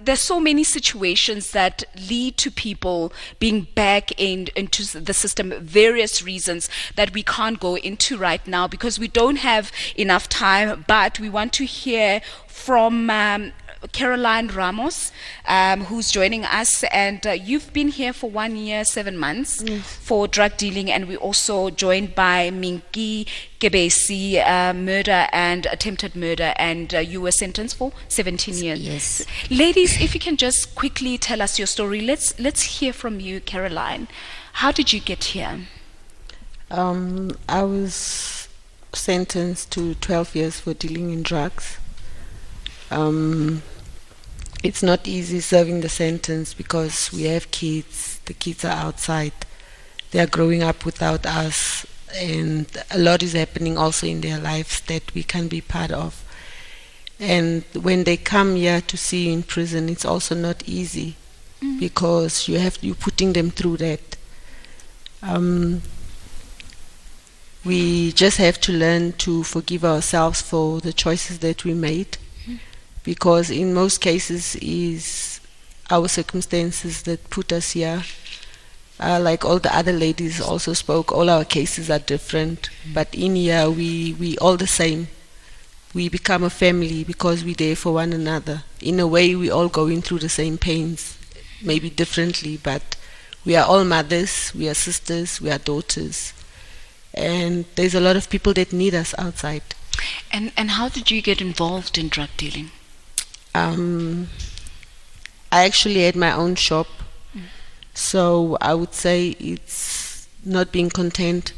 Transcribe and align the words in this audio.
there's 0.00 0.20
so 0.20 0.40
many 0.40 0.64
situations 0.64 1.50
that 1.52 1.84
lead 2.08 2.36
to 2.38 2.50
people 2.50 3.12
being 3.38 3.68
back 3.74 4.10
in, 4.18 4.48
into 4.56 4.98
the 4.98 5.14
system, 5.14 5.52
various 5.60 6.22
reasons 6.22 6.68
that 6.96 7.12
we 7.12 7.22
can't 7.22 7.60
go 7.60 7.76
into 7.76 8.16
right 8.16 8.46
now 8.46 8.66
because 8.68 8.98
we 8.98 9.08
don't 9.08 9.36
have 9.36 9.70
enough 9.96 10.28
time. 10.28 10.84
But 10.86 11.20
we 11.20 11.28
want 11.28 11.52
to 11.54 11.64
hear 11.64 12.20
from 12.46 13.10
um, 13.10 13.52
Caroline 13.92 14.48
Ramos, 14.48 15.12
um, 15.46 15.84
who's 15.84 16.10
joining 16.10 16.44
us. 16.44 16.84
And 16.84 17.26
uh, 17.26 17.32
you've 17.32 17.72
been 17.72 17.88
here 17.88 18.12
for 18.12 18.30
one 18.30 18.56
year, 18.56 18.84
seven 18.84 19.16
months 19.16 19.62
for 19.82 20.26
drug 20.28 20.56
dealing. 20.56 20.90
And 20.90 21.08
we're 21.08 21.18
also 21.18 21.70
joined 21.70 22.14
by 22.14 22.50
Minki 22.50 23.26
Kebesi, 23.60 24.44
uh, 24.46 24.72
murder 24.72 25.26
and 25.32 25.66
attempted 25.66 26.16
murder. 26.16 26.54
And 26.56 26.94
uh, 26.94 26.98
you 26.98 27.20
were 27.20 27.32
sentenced 27.32 27.76
for 27.76 27.92
17 28.08 28.54
years. 28.56 28.80
Yes. 28.80 29.26
Ladies, 29.50 30.00
if 30.00 30.14
you 30.14 30.20
can 30.20 30.36
just 30.36 30.74
quickly 30.74 31.18
tell 31.18 31.42
us 31.42 31.58
your 31.58 31.66
story. 31.66 32.00
Let's, 32.00 32.38
let's 32.38 32.78
hear 32.78 32.92
from 32.92 33.20
you, 33.20 33.40
Caroline. 33.40 34.08
How 34.54 34.72
did 34.72 34.92
you 34.92 35.00
get 35.00 35.24
here? 35.24 35.60
Um, 36.70 37.36
I 37.48 37.62
was 37.62 38.48
sentenced 38.92 39.72
to 39.72 39.94
12 39.94 40.34
years 40.34 40.60
for 40.60 40.74
dealing 40.74 41.10
in 41.10 41.22
drugs. 41.22 41.78
Um, 42.90 43.62
it's 44.64 44.82
not 44.82 45.06
easy 45.06 45.40
serving 45.40 45.82
the 45.82 45.90
sentence 45.90 46.54
because 46.54 47.12
we 47.12 47.24
have 47.24 47.50
kids. 47.50 48.18
The 48.24 48.32
kids 48.32 48.64
are 48.64 48.72
outside. 48.72 49.34
They 50.10 50.20
are 50.20 50.26
growing 50.26 50.62
up 50.62 50.86
without 50.86 51.26
us, 51.26 51.84
and 52.16 52.66
a 52.90 52.98
lot 52.98 53.22
is 53.22 53.34
happening 53.34 53.76
also 53.76 54.06
in 54.06 54.22
their 54.22 54.38
lives 54.38 54.80
that 54.82 55.12
we 55.14 55.22
can 55.22 55.48
be 55.48 55.60
part 55.60 55.90
of. 55.90 56.24
And 57.20 57.62
when 57.74 58.04
they 58.04 58.16
come 58.16 58.56
here 58.56 58.80
to 58.80 58.96
see 58.96 59.26
you 59.26 59.34
in 59.34 59.42
prison, 59.42 59.90
it's 59.90 60.04
also 60.04 60.34
not 60.34 60.66
easy 60.66 61.16
because 61.78 62.48
you 62.48 62.58
have 62.58 62.82
you 62.82 62.94
putting 62.94 63.34
them 63.34 63.50
through 63.50 63.76
that. 63.78 64.16
Um, 65.22 65.82
we 67.66 68.12
just 68.12 68.38
have 68.38 68.58
to 68.62 68.72
learn 68.72 69.12
to 69.12 69.42
forgive 69.42 69.84
ourselves 69.84 70.40
for 70.40 70.80
the 70.80 70.92
choices 70.94 71.40
that 71.40 71.64
we 71.64 71.74
made 71.74 72.16
because 73.04 73.50
in 73.50 73.74
most 73.74 74.00
cases 74.00 74.56
is 74.56 75.40
our 75.90 76.08
circumstances 76.08 77.02
that 77.02 77.30
put 77.30 77.52
us 77.52 77.72
here. 77.72 78.02
Uh, 78.98 79.20
like 79.20 79.44
all 79.44 79.58
the 79.58 79.76
other 79.76 79.92
ladies 79.92 80.40
also 80.40 80.72
spoke 80.72 81.10
all 81.10 81.28
our 81.28 81.44
cases 81.44 81.90
are 81.90 81.98
different 81.98 82.70
but 82.92 83.12
in 83.12 83.34
here 83.34 83.68
we 83.68 84.14
we 84.18 84.36
all 84.38 84.56
the 84.56 84.66
same. 84.66 85.08
We 85.92 86.08
become 86.08 86.42
a 86.42 86.50
family 86.50 87.04
because 87.04 87.44
we're 87.44 87.54
there 87.54 87.76
for 87.76 87.92
one 87.92 88.12
another. 88.12 88.64
In 88.80 88.98
a 88.98 89.06
way 89.06 89.36
we 89.36 89.50
all 89.50 89.68
going 89.68 90.02
through 90.02 90.20
the 90.20 90.28
same 90.28 90.58
pains 90.58 91.18
maybe 91.62 91.90
differently 91.90 92.56
but 92.56 92.96
we 93.44 93.56
are 93.56 93.66
all 93.66 93.84
mothers 93.84 94.52
we 94.54 94.68
are 94.68 94.74
sisters 94.74 95.40
we 95.40 95.50
are 95.50 95.58
daughters. 95.58 96.32
And 97.12 97.66
there's 97.76 97.94
a 97.94 98.00
lot 98.00 98.16
of 98.16 98.30
people 98.30 98.54
that 98.54 98.72
need 98.72 98.94
us 98.94 99.14
outside. 99.18 99.62
And, 100.32 100.52
and 100.56 100.72
how 100.72 100.88
did 100.88 101.10
you 101.10 101.22
get 101.22 101.40
involved 101.40 101.96
in 101.96 102.08
drug 102.08 102.30
dealing? 102.36 102.70
Um, 103.54 104.28
I 105.52 105.64
actually 105.64 106.02
had 106.02 106.16
my 106.16 106.32
own 106.32 106.56
shop, 106.56 106.88
so 107.94 108.58
I 108.60 108.74
would 108.74 108.94
say 108.94 109.28
it's 109.38 110.26
not 110.44 110.72
being 110.72 110.90
content 110.90 111.52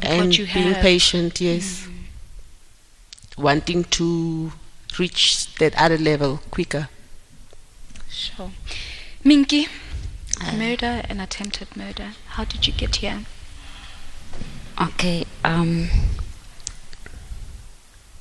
and 0.00 0.36
you 0.36 0.46
being 0.46 0.72
have. 0.72 0.82
patient. 0.82 1.40
Yes, 1.40 1.86
wanting 3.36 3.84
to 3.84 4.52
reach 4.98 5.54
that 5.56 5.76
other 5.76 5.98
level 5.98 6.40
quicker. 6.50 6.88
Sure. 8.08 8.50
Minki, 9.24 9.68
murder 10.56 11.02
and 11.08 11.20
attempted 11.20 11.76
murder. 11.76 12.12
How 12.28 12.44
did 12.44 12.66
you 12.66 12.72
get 12.72 12.96
here? 12.96 13.24
Okay. 14.80 15.24
Um, 15.44 15.88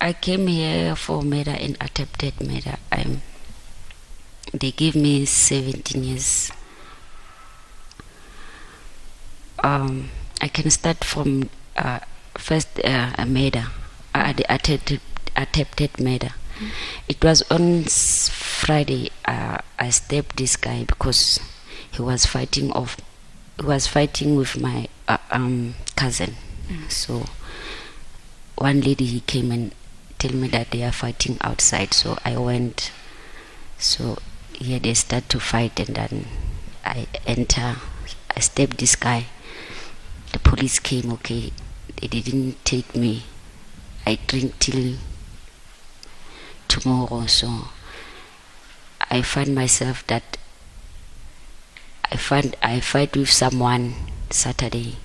I 0.05 0.13
came 0.13 0.45
here 0.45 0.95
for 0.95 1.23
murder 1.23 1.57
and 1.59 1.75
attempted 1.81 2.39
murder. 2.39 2.77
I'm. 2.91 3.23
They 4.53 4.69
gave 4.69 4.95
me 4.95 5.25
17 5.25 6.03
years. 6.03 6.51
Um, 9.63 10.11
I 10.39 10.47
can 10.47 10.69
start 10.69 11.03
from 11.03 11.49
uh, 11.75 12.01
first 12.37 12.67
uh, 12.85 13.13
a 13.17 13.25
murder, 13.25 13.65
uh, 14.13 14.31
the 14.33 14.45
attempted 14.47 15.01
attempted 15.35 15.99
murder. 15.99 16.35
It 17.09 17.23
was 17.23 17.41
on 17.49 17.85
Friday. 17.85 19.09
Uh, 19.25 19.57
I 19.79 19.89
stabbed 19.89 20.37
this 20.37 20.55
guy 20.55 20.83
because 20.83 21.39
he 21.89 22.03
was 22.03 22.27
fighting 22.27 22.71
off. 22.73 22.95
He 23.59 23.65
was 23.65 23.87
fighting 23.87 24.35
with 24.35 24.61
my 24.61 24.87
uh, 25.07 25.17
um 25.31 25.73
cousin. 25.95 26.35
So 26.89 27.25
one 28.53 28.81
lady 28.81 29.05
he 29.05 29.21
came 29.21 29.51
and 29.51 29.73
tell 30.25 30.35
me 30.35 30.47
that 30.47 30.71
they 30.71 30.83
are 30.83 30.91
fighting 30.91 31.37
outside. 31.41 31.93
So 31.93 32.17
I 32.25 32.37
went. 32.37 32.91
So 33.77 34.17
here 34.53 34.79
they 34.79 34.93
start 34.93 35.29
to 35.29 35.39
fight 35.39 35.79
and 35.79 35.95
then 35.95 36.25
I 36.83 37.07
enter. 37.27 37.75
I 38.35 38.39
stabbed 38.39 38.79
this 38.79 38.95
guy. 38.95 39.25
The 40.31 40.39
police 40.39 40.79
came. 40.79 41.11
Okay, 41.13 41.51
they 42.01 42.07
didn't 42.07 42.63
take 42.65 42.95
me. 42.95 43.23
I 44.05 44.17
drink 44.27 44.57
till 44.59 44.95
tomorrow. 46.67 47.27
So 47.27 47.69
I 49.11 49.21
find 49.21 49.53
myself 49.53 50.05
that 50.07 50.37
I 52.11 52.17
find 52.17 52.55
I 52.63 52.79
fight 52.79 53.15
with 53.15 53.29
someone 53.29 53.93
Saturday. 54.31 54.97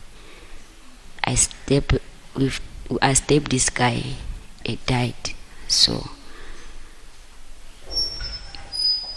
I 1.25 1.35
step 1.35 1.93
with 2.35 2.61
I 3.03 3.13
step 3.13 3.49
this 3.49 3.69
guy. 3.69 4.17
He 4.65 4.77
died. 4.87 5.35
So 5.69 6.11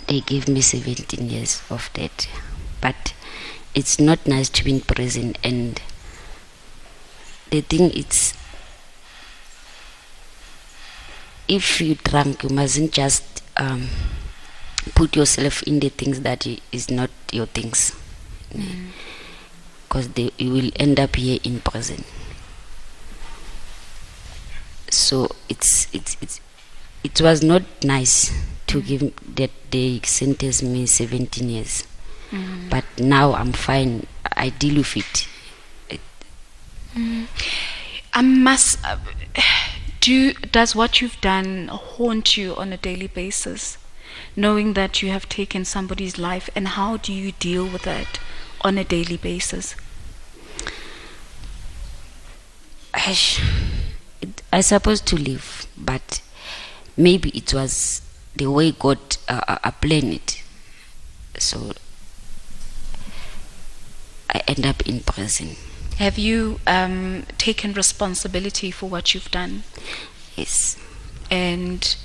they 0.07 0.21
gave 0.21 0.47
me 0.47 0.61
17 0.61 1.29
years 1.29 1.61
of 1.69 1.89
that. 1.93 2.27
But 2.81 3.13
it's 3.75 3.99
not 3.99 4.27
nice 4.27 4.49
to 4.49 4.63
be 4.63 4.71
in 4.75 4.81
prison 4.81 5.35
and 5.43 5.81
the 7.49 7.61
thing 7.61 7.91
it's 7.95 8.33
if 11.47 11.81
you 11.81 11.95
drunk 11.95 12.43
you 12.43 12.49
mustn't 12.49 12.91
just 12.91 13.43
um, 13.57 13.87
put 14.95 15.15
yourself 15.15 15.63
in 15.63 15.79
the 15.79 15.89
things 15.89 16.21
that 16.21 16.45
is 16.71 16.89
not 16.91 17.09
your 17.31 17.47
things 17.47 17.95
because 19.87 20.09
they 20.09 20.31
you 20.37 20.51
will 20.51 20.71
end 20.75 20.99
up 20.99 21.15
here 21.15 21.39
in 21.43 21.59
prison 21.61 22.03
so 24.93 25.29
it's 25.49 25.87
it's 25.93 26.17
it's 26.21 26.39
it 27.03 27.21
was 27.21 27.43
not 27.43 27.63
nice 27.83 28.31
to 28.67 28.81
mm. 28.81 28.87
give 28.87 29.35
that 29.35 29.51
they 29.71 29.99
sentenced 30.03 30.63
me 30.63 30.85
17 30.85 31.49
years. 31.49 31.87
Mm. 32.31 32.69
But 32.69 32.85
now 32.97 33.33
i'm 33.33 33.51
fine. 33.53 34.07
I 34.25 34.49
deal 34.49 34.77
with 34.77 34.97
it. 34.97 35.27
Mm. 36.95 37.25
Um, 37.25 37.27
I 38.13 38.21
must. 38.21 38.79
Uh, 38.85 38.97
do 39.99 40.33
does 40.33 40.75
what 40.75 40.99
you've 40.99 41.19
done 41.21 41.69
haunt 41.69 42.35
you 42.35 42.55
on 42.55 42.73
a 42.73 42.77
daily 42.77 43.07
basis, 43.07 43.77
knowing 44.35 44.73
that 44.73 45.01
you 45.01 45.09
have 45.09 45.29
taken 45.29 45.63
somebody's 45.63 46.17
life, 46.17 46.49
and 46.55 46.67
how 46.69 46.97
do 46.97 47.13
you 47.13 47.31
deal 47.33 47.65
with 47.65 47.83
that 47.83 48.19
on 48.61 48.77
a 48.77 48.83
daily 48.83 49.15
basis? 49.17 49.75
I 54.51 54.57
was 54.57 54.67
supposed 54.67 55.06
to 55.07 55.16
live, 55.17 55.67
but 55.78 56.22
maybe 56.95 57.29
it 57.29 57.53
was 57.53 58.01
the 58.35 58.47
way 58.47 58.72
God 58.72 59.00
uh, 59.28 59.41
uh, 59.47 59.57
uh, 59.63 59.72
planned 59.72 60.13
it. 60.13 60.43
So 61.37 61.72
I 64.29 64.41
end 64.47 64.66
up 64.66 64.87
in 64.87 65.02
prison. 65.02 65.55
Have 65.97 66.17
you 66.17 66.59
um, 66.66 67.23
taken 67.37 67.73
responsibility 67.73 68.72
for 68.72 68.90
what 68.90 69.14
you've 69.14 69.31
done? 69.31 69.64
Yes. 70.35 70.78
and 71.29 71.96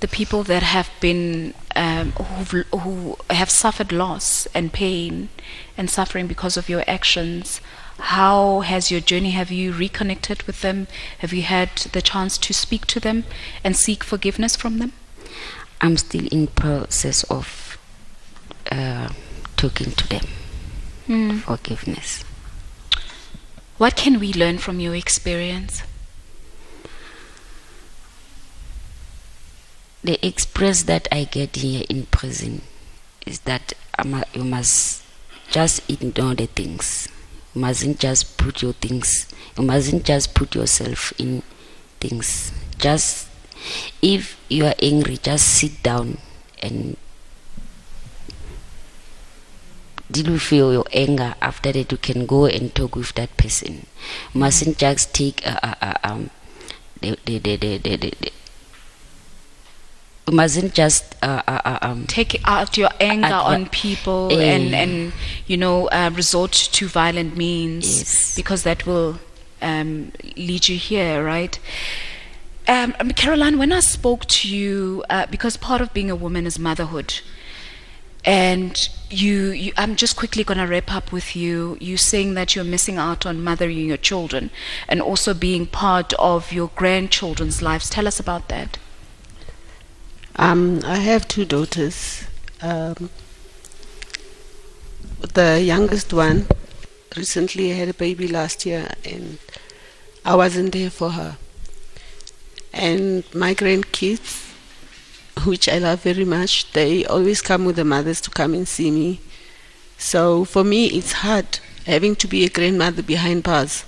the 0.00 0.08
people 0.08 0.42
that 0.44 0.62
have 0.62 0.90
been 1.00 1.54
um, 1.74 2.12
who've, 2.12 2.66
who 2.82 3.16
have 3.30 3.50
suffered 3.50 3.92
loss 3.92 4.46
and 4.54 4.72
pain 4.72 5.30
and 5.76 5.88
suffering 5.88 6.26
because 6.26 6.56
of 6.58 6.68
your 6.68 6.84
actions 6.86 7.60
how 7.98 8.60
has 8.60 8.90
your 8.90 9.00
journey 9.00 9.30
have 9.30 9.50
you 9.50 9.72
reconnected 9.72 10.42
with 10.42 10.60
them 10.60 10.86
have 11.18 11.32
you 11.32 11.42
had 11.42 11.70
the 11.92 12.02
chance 12.02 12.36
to 12.38 12.52
speak 12.52 12.86
to 12.86 13.00
them 13.00 13.24
and 13.64 13.76
seek 13.76 14.04
forgiveness 14.04 14.56
from 14.56 14.78
them 14.78 14.92
I'm 15.80 15.96
still 15.96 16.26
in 16.28 16.46
process 16.46 17.22
of 17.24 17.78
uh, 18.72 19.10
talking 19.58 19.92
to 19.92 20.08
them. 20.08 21.38
Forgiveness. 21.40 22.24
what 23.78 23.94
can 23.96 24.18
we 24.18 24.32
learn 24.32 24.58
from 24.58 24.80
your 24.80 24.94
experience 24.94 25.82
the 30.02 30.24
experience 30.26 30.84
that 30.84 31.08
I 31.12 31.24
get 31.24 31.56
here 31.56 31.84
in 31.88 32.06
prison 32.06 32.62
is 33.26 33.40
that 33.40 33.72
mu- 34.04 34.22
you 34.34 34.44
must 34.44 35.02
just 35.50 35.88
ignore 35.90 36.34
the 36.34 36.46
things. 36.46 37.08
You 37.56 37.62
mustn't 37.62 37.98
just 37.98 38.36
put 38.36 38.60
your 38.60 38.74
things. 38.74 39.26
You 39.56 39.64
mustn't 39.64 40.04
just 40.04 40.34
put 40.34 40.54
yourself 40.54 41.14
in 41.18 41.42
things. 42.00 42.52
Just 42.76 43.28
if 44.02 44.38
you 44.50 44.66
are 44.66 44.74
angry, 44.82 45.16
just 45.16 45.48
sit 45.48 45.82
down 45.82 46.18
and 46.60 46.98
deal 50.12 50.32
with 50.32 50.52
your, 50.52 50.72
your 50.74 50.84
anger. 50.92 51.34
After 51.40 51.72
that, 51.72 51.90
you 51.90 51.96
can 51.96 52.26
go 52.26 52.44
and 52.44 52.74
talk 52.74 52.94
with 52.94 53.14
that 53.14 53.34
person. 53.38 53.86
You 54.34 54.40
mustn't 54.40 54.76
just 54.76 55.14
take 55.14 55.40
uh, 55.46 55.58
uh, 55.62 55.74
uh, 55.80 55.94
um 56.04 56.28
the 57.00 57.18
the 57.24 57.38
the 57.38 57.56
the, 57.56 57.78
the, 57.78 57.96
the, 57.96 58.12
you 58.20 58.30
mustn't 60.32 60.74
just 60.74 61.14
uh, 61.22 61.42
uh, 61.46 61.60
uh, 61.64 61.78
um 61.82 62.06
Take 62.06 62.40
out 62.44 62.76
your 62.76 62.90
anger 63.00 63.32
on 63.32 63.68
people 63.68 64.28
Eh. 64.32 64.54
and, 64.54 64.74
and 64.74 65.12
you 65.46 65.56
know 65.56 65.88
uh, 65.88 66.10
resort 66.14 66.52
to 66.52 66.88
violent 66.88 67.36
means 67.36 67.98
Yes. 67.98 68.34
because 68.36 68.62
that 68.64 68.86
will 68.86 69.18
um, 69.62 70.12
lead 70.36 70.68
you 70.68 70.76
here, 70.76 71.24
right? 71.24 71.58
Um, 72.68 72.94
um, 73.00 73.10
Caroline, 73.12 73.56
when 73.58 73.72
I 73.72 73.80
spoke 73.80 74.26
to 74.26 74.54
you, 74.54 75.02
uh, 75.08 75.26
because 75.30 75.56
part 75.56 75.80
of 75.80 75.94
being 75.94 76.10
a 76.10 76.16
woman 76.16 76.46
is 76.46 76.58
motherhood, 76.58 77.20
and 78.24 78.88
you, 79.08 79.50
you 79.50 79.72
I'm 79.76 79.94
just 79.96 80.16
quickly 80.16 80.42
going 80.44 80.58
to 80.58 80.66
wrap 80.66 80.92
up 80.92 81.12
with 81.12 81.36
you. 81.36 81.78
You 81.80 81.96
saying 81.96 82.34
that 82.34 82.54
you're 82.54 82.64
missing 82.64 82.98
out 82.98 83.24
on 83.24 83.42
mothering 83.42 83.78
your 83.78 83.96
children 83.96 84.50
and 84.88 85.00
also 85.00 85.32
being 85.32 85.66
part 85.66 86.12
of 86.14 86.52
your 86.52 86.70
grandchildren's 86.74 87.62
lives. 87.62 87.88
Tell 87.88 88.06
us 88.08 88.18
about 88.20 88.48
that. 88.48 88.78
Um, 90.38 90.82
I 90.84 90.96
have 90.96 91.26
two 91.26 91.46
daughters. 91.46 92.24
Um, 92.60 93.08
the 95.32 95.62
youngest 95.62 96.12
one 96.12 96.46
recently 97.16 97.70
had 97.70 97.88
a 97.88 97.94
baby 97.94 98.28
last 98.28 98.66
year, 98.66 98.90
and 99.02 99.38
I 100.26 100.34
wasn't 100.34 100.72
there 100.72 100.90
for 100.90 101.12
her. 101.12 101.38
And 102.74 103.24
my 103.34 103.54
grandkids, 103.54 104.52
which 105.46 105.70
I 105.70 105.78
love 105.78 106.02
very 106.02 106.26
much, 106.26 106.70
they 106.72 107.06
always 107.06 107.40
come 107.40 107.64
with 107.64 107.76
the 107.76 107.84
mothers 107.84 108.20
to 108.20 108.30
come 108.30 108.52
and 108.52 108.68
see 108.68 108.90
me. 108.90 109.20
So 109.96 110.44
for 110.44 110.64
me, 110.64 110.88
it's 110.88 111.12
hard 111.12 111.60
having 111.86 112.14
to 112.16 112.28
be 112.28 112.44
a 112.44 112.50
grandmother 112.50 113.02
behind 113.02 113.42
bars 113.42 113.84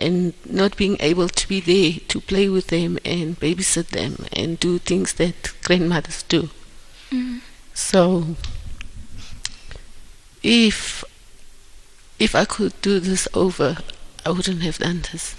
and 0.00 0.32
not 0.44 0.76
being 0.76 0.96
able 1.00 1.28
to 1.28 1.48
be 1.48 1.60
there 1.60 2.00
to 2.08 2.20
play 2.20 2.48
with 2.48 2.68
them 2.68 2.98
and 3.04 3.38
babysit 3.38 3.88
them 3.88 4.26
and 4.32 4.58
do 4.58 4.78
things 4.78 5.14
that 5.14 5.52
grandmothers 5.64 6.22
do. 6.24 6.50
So 7.74 8.36
if 10.42 11.04
if 12.18 12.34
I 12.34 12.44
could 12.44 12.80
do 12.82 12.98
this 13.00 13.28
over, 13.32 13.78
I 14.26 14.30
wouldn't 14.30 14.62
have 14.62 14.78
done 14.78 15.02
this. 15.12 15.36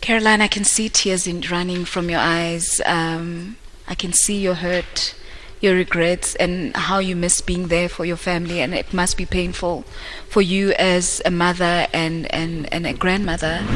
Caroline, 0.00 0.40
I 0.40 0.48
can 0.48 0.64
see 0.64 0.88
tears 0.88 1.26
in 1.26 1.40
running 1.50 1.84
from 1.84 2.08
your 2.08 2.20
eyes. 2.20 2.80
Um, 2.86 3.56
I 3.88 3.94
can 3.94 4.12
see 4.12 4.40
your 4.40 4.54
hurt, 4.54 5.14
your 5.60 5.74
regrets, 5.74 6.34
and 6.36 6.74
how 6.76 6.98
you 6.98 7.16
miss 7.16 7.40
being 7.40 7.68
there 7.68 7.88
for 7.88 8.04
your 8.04 8.16
family. 8.16 8.60
And 8.60 8.74
it 8.74 8.92
must 8.92 9.16
be 9.16 9.26
painful 9.26 9.84
for 10.28 10.42
you 10.42 10.72
as 10.72 11.22
a 11.24 11.30
mother 11.30 11.86
and, 11.92 12.32
and, 12.32 12.72
and 12.72 12.86
a 12.86 12.92
grandmother. 12.92 13.66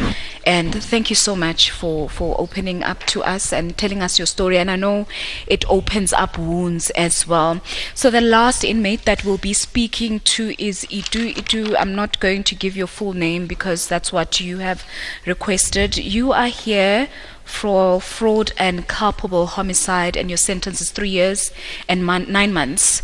And 0.45 0.75
thank 0.75 1.09
you 1.09 1.17
so 1.17 1.37
much 1.37 1.71
for, 1.71 2.09
for 2.09 2.35
opening 2.41 2.83
up 2.83 3.05
to 3.07 3.23
us 3.23 3.53
and 3.53 3.77
telling 3.77 4.03
us 4.03 4.19
your 4.19 4.27
story. 4.27 4.59
And 4.59 4.71
I 4.71 4.77
know 4.77 5.07
it 5.47 5.69
opens 5.71 6.13
up 6.13 6.37
wounds 6.37 6.91
as 6.91 7.27
well. 7.29 7.61
So 7.95 8.11
the 8.11 8.21
last 8.21 8.65
inmate 8.65 9.05
that 9.05 9.25
we'll 9.25 9.39
be 9.39 9.53
speaking 9.53 10.21
to 10.21 10.55
is 10.63 10.85
Idu. 10.91 11.37
Itu, 11.37 11.77
I'm 11.77 11.95
not 11.95 12.19
going 12.19 12.43
to 12.45 12.55
give 12.55 12.77
your 12.77 12.89
full 12.89 13.13
name 13.13 13.47
because 13.47 13.87
that's 13.87 14.13
what 14.13 14.41
you 14.41 14.59
have 14.59 14.85
requested. 15.27 15.97
You 15.97 16.33
are 16.33 16.49
here 16.49 17.09
for 17.45 18.01
fraud 18.01 18.53
and 18.57 18.89
culpable 18.89 19.47
homicide, 19.47 20.17
and 20.17 20.31
your 20.31 20.37
sentence 20.37 20.81
is 20.81 20.91
three 20.91 21.11
years 21.11 21.53
and 21.89 22.05
mon- 22.05 22.31
nine 22.31 22.53
months. 22.53 23.03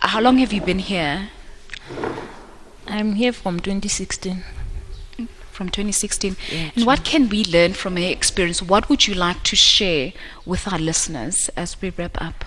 How 0.00 0.20
long 0.20 0.38
have 0.38 0.52
you 0.52 0.60
been 0.60 0.80
here? 0.80 1.30
I'm 2.86 3.14
here 3.14 3.32
from 3.32 3.58
2016. 3.58 4.44
From 5.56 5.70
2016. 5.70 6.36
Yeah, 6.52 6.70
and 6.76 6.84
what 6.84 7.02
can 7.02 7.30
we 7.30 7.42
learn 7.46 7.72
from 7.72 7.96
your 7.96 8.10
experience? 8.10 8.60
What 8.60 8.90
would 8.90 9.06
you 9.06 9.14
like 9.14 9.42
to 9.44 9.56
share 9.56 10.12
with 10.44 10.70
our 10.70 10.78
listeners 10.78 11.48
as 11.56 11.80
we 11.80 11.88
wrap 11.88 12.20
up? 12.20 12.44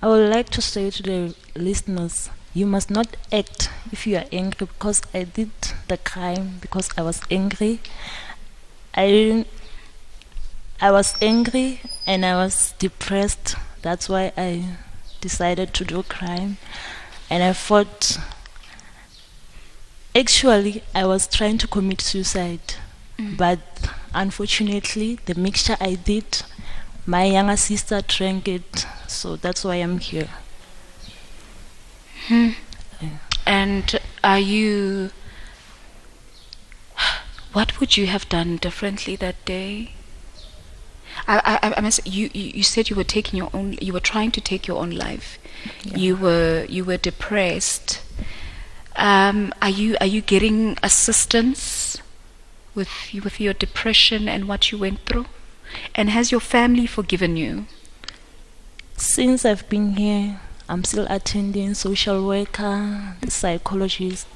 I 0.00 0.08
would 0.08 0.30
like 0.30 0.48
to 0.50 0.62
say 0.62 0.88
to 0.88 1.02
the 1.02 1.34
listeners, 1.54 2.30
you 2.54 2.64
must 2.64 2.90
not 2.90 3.18
act 3.30 3.68
if 3.92 4.06
you 4.06 4.16
are 4.16 4.24
angry 4.32 4.66
because 4.66 5.02
I 5.12 5.24
did 5.24 5.50
the 5.88 5.98
crime 5.98 6.56
because 6.62 6.88
I 6.96 7.02
was 7.02 7.20
angry. 7.30 7.80
I 8.94 9.06
didn't, 9.08 9.48
I 10.80 10.90
was 10.90 11.14
angry 11.20 11.82
and 12.06 12.24
I 12.24 12.36
was 12.36 12.72
depressed. 12.78 13.56
That's 13.82 14.08
why 14.08 14.32
I 14.38 14.76
decided 15.20 15.74
to 15.74 15.84
do 15.84 16.02
crime. 16.02 16.56
And 17.28 17.42
I 17.42 17.52
thought 17.52 18.18
actually 20.14 20.82
I 20.94 21.04
was 21.06 21.26
trying 21.26 21.58
to 21.58 21.66
commit 21.66 22.00
suicide. 22.00 22.74
Mm. 23.18 23.36
But 23.36 23.60
unfortunately 24.14 25.18
the 25.24 25.34
mixture 25.34 25.76
I 25.80 25.94
did 25.94 26.42
my 27.06 27.24
younger 27.24 27.56
sister 27.56 28.00
drank 28.00 28.46
it, 28.46 28.86
so 29.08 29.36
that's 29.36 29.64
why 29.64 29.76
I'm 29.76 29.98
here. 29.98 30.28
Hmm. 32.28 32.50
And 33.46 34.00
are 34.22 34.38
you. 34.38 35.10
What 37.52 37.80
would 37.80 37.96
you 37.96 38.06
have 38.06 38.28
done 38.28 38.56
differently 38.56 39.16
that 39.16 39.44
day? 39.44 39.92
I, 41.28 41.58
I, 41.62 41.74
I 41.76 41.80
must, 41.82 42.06
you, 42.06 42.30
you, 42.32 42.52
you 42.54 42.62
said 42.62 42.88
you 42.88 42.96
were 42.96 43.04
taking 43.04 43.36
your 43.36 43.50
own, 43.52 43.74
you 43.82 43.92
were 43.92 44.00
trying 44.00 44.30
to 44.30 44.40
take 44.40 44.66
your 44.66 44.80
own 44.80 44.90
life. 44.90 45.38
You 45.84 46.16
were, 46.16 46.64
you 46.70 46.84
were 46.84 46.96
depressed. 46.96 48.00
Um, 48.96 49.52
are 49.62 49.70
you, 49.70 49.96
are 50.00 50.06
you 50.06 50.20
getting 50.20 50.76
assistance 50.82 51.98
with, 52.74 52.88
with 53.24 53.40
your 53.40 53.54
depression 53.54 54.28
and 54.28 54.48
what 54.48 54.70
you 54.70 54.78
went 54.78 55.00
through? 55.06 55.26
And 55.94 56.10
has 56.10 56.30
your 56.30 56.40
family 56.40 56.86
forgiven 56.86 57.36
you? 57.36 57.66
Since 58.96 59.44
I've 59.44 59.68
been 59.68 59.96
here, 59.96 60.40
I'm 60.68 60.84
still 60.84 61.06
attending 61.10 61.74
social 61.74 62.26
worker, 62.26 63.16
the 63.20 63.30
psychologist, 63.30 64.28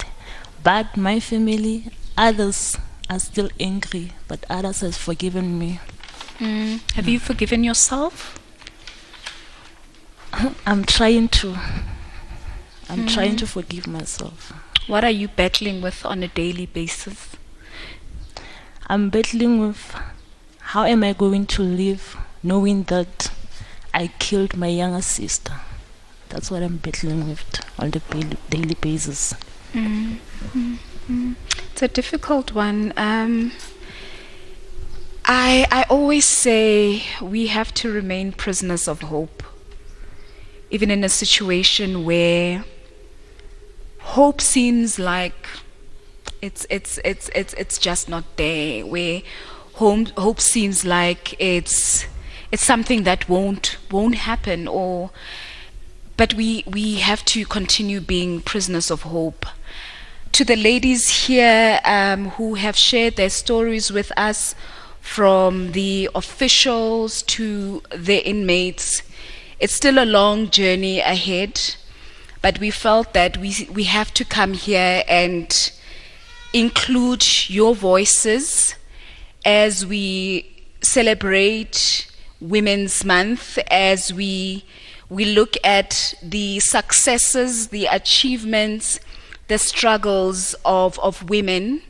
but 0.63 0.97
my 0.97 1.21
family, 1.21 1.91
others 2.17 2.79
are 3.09 3.19
still 3.19 3.51
angry, 3.61 4.13
but 4.27 4.45
others 4.51 4.81
has 4.81 4.99
forgiven 4.99 5.59
me. 5.59 5.81
Have 6.39 7.09
you 7.09 7.19
forgiven 7.19 7.65
yourself? 7.65 8.39
I'm 10.67 10.85
trying 10.85 11.29
to. 11.29 11.57
I'm 12.89 13.07
trying 13.07 13.37
to 13.37 13.47
forgive 13.47 13.87
myself. 13.87 14.53
What 14.87 15.05
are 15.05 15.11
you 15.11 15.29
battling 15.29 15.83
with 15.83 16.05
on 16.07 16.23
a 16.23 16.29
daily 16.29 16.67
basis? 16.67 17.37
I'm 18.87 19.11
battling 19.11 19.59
with 19.59 19.95
how 20.61 20.85
am 20.85 21.03
I 21.03 21.13
going 21.13 21.47
to 21.47 21.63
live 21.63 22.17
knowing 22.43 22.85
that 22.85 23.31
I 23.93 24.09
killed 24.19 24.57
my 24.57 24.69
younger 24.69 25.03
sister. 25.03 25.55
That's 26.29 26.51
what 26.51 26.63
I'm 26.63 26.77
battling 26.77 27.29
with 27.29 27.61
on 27.79 27.91
the 27.91 28.01
daily, 28.11 28.37
daily 28.51 28.75
basis. 28.75 29.35
It's 29.75 30.23
a 31.83 31.89
difficult 31.89 32.53
one. 32.53 32.93
Um, 32.97 33.53
I 35.25 35.67
I 35.71 35.85
always 35.91 36.25
say 36.25 37.03
we 37.21 37.49
have 37.49 37.75
to 37.75 37.93
remain 37.93 38.33
prisoners 38.33 38.87
of 38.87 39.03
hope, 39.03 39.43
even 40.71 40.91
in 40.91 41.03
a 41.03 41.09
situation 41.09 42.05
where 42.05 42.65
hope 44.17 44.41
seems 44.41 44.99
like 44.99 45.47
it's 46.41 46.67
it's 46.71 46.99
it's 47.05 47.29
it's 47.35 47.53
it's 47.53 47.77
just 47.77 48.09
not 48.09 48.25
there. 48.37 48.87
Where 48.87 49.21
home, 49.75 50.07
hope 50.17 50.41
seems 50.41 50.87
like 50.87 51.39
it's 51.39 52.07
it's 52.51 52.63
something 52.63 53.03
that 53.03 53.29
won't 53.29 53.77
won't 53.91 54.15
happen 54.15 54.67
or 54.67 55.11
but 56.17 56.33
we 56.33 56.65
we 56.67 56.95
have 56.95 57.27
to 57.27 57.45
continue 57.45 58.01
being 58.01 58.41
prisoners 58.41 58.91
of 58.91 59.03
hope 59.03 59.45
to 60.33 60.45
the 60.47 60.57
ladies 60.57 61.27
here 61.27 61.79
um, 61.85 62.31
who 62.37 62.55
have 62.55 62.77
shared 62.77 63.17
their 63.17 63.31
stories 63.31 63.93
with 63.93 64.11
us 64.17 64.55
from 64.99 65.73
the 65.73 66.09
officials 66.15 67.23
to 67.23 67.83
the 67.95 68.27
inmates 68.27 69.03
it's 69.61 69.75
still 69.75 69.99
a 70.03 70.09
long 70.19 70.49
journey 70.49 71.01
ahead 71.01 71.77
but 72.47 72.61
we 72.61 72.71
felt 72.71 73.13
that 73.13 73.37
we 73.39 73.69
we 73.73 73.83
have 73.99 74.15
to 74.15 74.25
come 74.25 74.53
here 74.53 75.03
and 75.09 75.73
include 76.53 77.25
your 77.49 77.75
voices 77.75 78.77
as 79.45 79.85
we 79.85 80.47
celebrate 80.81 82.07
Women's 82.41 83.05
Month 83.05 83.59
as 83.69 84.15
we 84.15 84.65
we 85.09 85.25
look 85.25 85.57
at 85.65 86.15
the 86.23 86.61
successes, 86.61 87.71
the 87.71 87.87
achievements, 87.87 89.01
the 89.49 89.59
struggles 89.59 90.55
of, 90.65 91.01
of 91.01 91.29
women. 91.29 91.83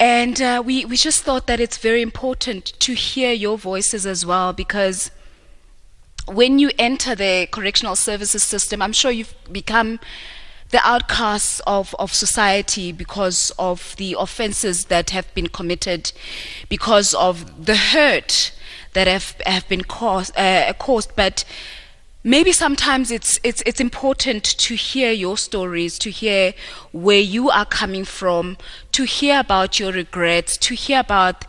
And 0.00 0.42
uh, 0.42 0.64
we, 0.66 0.84
we 0.84 0.96
just 0.96 1.22
thought 1.22 1.46
that 1.46 1.60
it's 1.60 1.78
very 1.78 2.02
important 2.02 2.64
to 2.80 2.94
hear 2.94 3.32
your 3.32 3.56
voices 3.56 4.04
as 4.04 4.26
well 4.26 4.52
because 4.52 5.12
when 6.26 6.58
you 6.58 6.70
enter 6.78 7.14
the 7.14 7.48
correctional 7.50 7.96
services 7.96 8.42
system, 8.42 8.82
I'm 8.82 8.92
sure 8.92 9.10
you've 9.10 9.34
become 9.50 10.00
the 10.70 10.80
outcasts 10.86 11.60
of, 11.66 11.94
of 11.98 12.14
society 12.14 12.92
because 12.92 13.52
of 13.58 13.94
the 13.96 14.16
offenses 14.18 14.86
that 14.86 15.10
have 15.10 15.32
been 15.34 15.48
committed, 15.48 16.12
because 16.68 17.12
of 17.14 17.66
the 17.66 17.76
hurt 17.76 18.52
that 18.94 19.06
have, 19.06 19.36
have 19.44 19.68
been 19.68 19.84
caused, 19.84 20.36
uh, 20.36 20.72
caused. 20.78 21.14
But 21.14 21.44
maybe 22.24 22.52
sometimes 22.52 23.10
it's, 23.10 23.38
it's, 23.42 23.62
it's 23.66 23.80
important 23.80 24.44
to 24.44 24.74
hear 24.74 25.12
your 25.12 25.36
stories, 25.36 25.98
to 25.98 26.10
hear 26.10 26.54
where 26.92 27.20
you 27.20 27.50
are 27.50 27.66
coming 27.66 28.04
from, 28.04 28.56
to 28.92 29.04
hear 29.04 29.40
about 29.40 29.78
your 29.78 29.92
regrets, 29.92 30.56
to 30.58 30.74
hear 30.74 31.00
about 31.00 31.44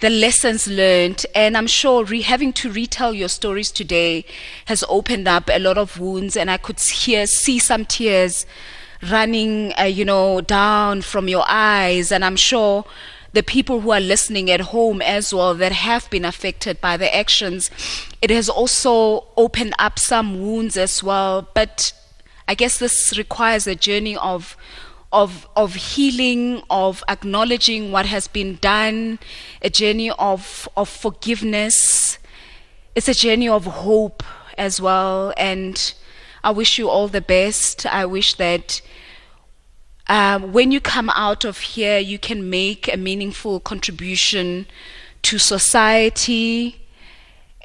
the 0.00 0.10
lessons 0.10 0.68
learned. 0.68 1.24
And 1.34 1.56
I'm 1.56 1.66
sure 1.66 2.04
re- 2.04 2.22
having 2.22 2.52
to 2.54 2.70
retell 2.70 3.14
your 3.14 3.28
stories 3.28 3.70
today 3.70 4.24
has 4.66 4.84
opened 4.88 5.28
up 5.28 5.48
a 5.52 5.58
lot 5.58 5.78
of 5.78 5.98
wounds, 5.98 6.36
and 6.36 6.50
I 6.50 6.56
could 6.56 6.80
hear, 6.80 7.26
see 7.26 7.58
some 7.58 7.84
tears 7.84 8.46
running, 9.10 9.72
uh, 9.78 9.84
you 9.84 10.04
know, 10.04 10.40
down 10.40 11.02
from 11.02 11.28
your 11.28 11.44
eyes. 11.46 12.10
And 12.10 12.24
I'm 12.24 12.36
sure 12.36 12.84
the 13.32 13.42
people 13.42 13.80
who 13.80 13.90
are 13.90 14.00
listening 14.00 14.50
at 14.50 14.60
home 14.60 15.02
as 15.02 15.32
well 15.34 15.54
that 15.54 15.72
have 15.72 16.08
been 16.08 16.24
affected 16.24 16.80
by 16.80 16.96
the 16.96 17.14
actions, 17.14 17.70
it 18.22 18.30
has 18.30 18.48
also 18.48 19.26
opened 19.36 19.74
up 19.78 19.98
some 19.98 20.40
wounds 20.40 20.76
as 20.76 21.02
well. 21.02 21.46
But 21.52 21.92
I 22.48 22.54
guess 22.54 22.78
this 22.78 23.16
requires 23.18 23.66
a 23.66 23.74
journey 23.74 24.16
of 24.16 24.56
of 25.12 25.48
of 25.56 25.74
healing, 25.74 26.62
of 26.70 27.02
acknowledging 27.08 27.92
what 27.92 28.06
has 28.06 28.28
been 28.28 28.56
done, 28.56 29.18
a 29.62 29.70
journey 29.70 30.10
of 30.10 30.68
of 30.76 30.88
forgiveness. 30.88 32.18
It's 32.94 33.08
a 33.08 33.14
journey 33.14 33.48
of 33.48 33.64
hope 33.66 34.22
as 34.56 34.80
well. 34.80 35.32
And 35.36 35.94
I 36.42 36.50
wish 36.50 36.78
you 36.78 36.88
all 36.88 37.08
the 37.08 37.20
best. 37.20 37.86
I 37.86 38.06
wish 38.06 38.34
that 38.34 38.80
um, 40.08 40.52
when 40.52 40.70
you 40.72 40.80
come 40.80 41.10
out 41.10 41.44
of 41.44 41.58
here, 41.58 41.98
you 41.98 42.18
can 42.18 42.48
make 42.48 42.92
a 42.92 42.96
meaningful 42.96 43.60
contribution 43.60 44.66
to 45.22 45.38
society 45.38 46.85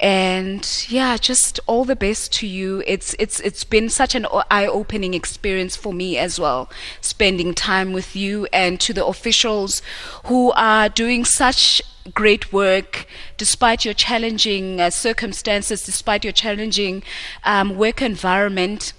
and 0.02 0.84
yeah 0.88 1.16
just 1.16 1.60
all 1.66 1.84
the 1.84 1.96
best 1.96 2.32
to 2.32 2.46
you. 2.46 2.82
It's 2.86 3.14
it's 3.18 3.38
it's 3.40 3.64
been 3.64 3.88
such 3.88 4.14
an 4.14 4.26
eye-opening 4.50 5.14
experience 5.14 5.76
for 5.76 5.94
me 5.94 6.18
as 6.18 6.40
well 6.40 6.68
spending 7.00 7.54
time 7.54 7.92
with 7.92 8.16
you 8.16 8.46
and 8.52 8.80
to 8.80 8.92
the 8.92 9.06
officials 9.06 9.80
who 10.24 10.50
are 10.52 10.88
doing 10.88 11.24
such 11.24 11.80
great 12.12 12.52
work 12.52 13.06
despite 13.36 13.84
your 13.84 13.94
challenging 13.94 14.80
uh, 14.80 14.90
circumstances 14.90 15.86
despite 15.86 16.24
your 16.24 16.32
challenging 16.32 17.02
um, 17.44 17.76
work 17.76 18.02
environment 18.02 18.92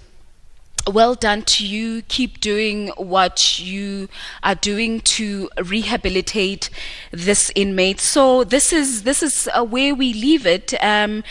well 0.86 1.14
done 1.14 1.42
to 1.42 1.66
you. 1.66 2.02
Keep 2.08 2.40
doing 2.40 2.88
what 2.96 3.58
you 3.58 4.08
are 4.42 4.54
doing 4.54 5.00
to 5.00 5.48
rehabilitate 5.62 6.70
this 7.10 7.50
inmate. 7.54 8.00
So 8.00 8.44
this 8.44 8.72
is 8.72 9.02
this 9.02 9.22
is 9.22 9.48
uh, 9.54 9.64
where 9.64 9.94
we 9.94 10.12
leave 10.12 10.46
it. 10.46 10.74
Um, 10.82 11.24